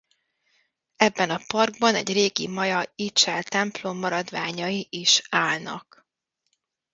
[0.95, 6.07] Ebben a parkban egy régi maja Ixchel-templom maradványai is állnak.